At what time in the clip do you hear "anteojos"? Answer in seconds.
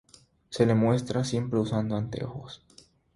1.95-2.65